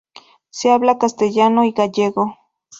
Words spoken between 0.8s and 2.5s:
castellano y gallego.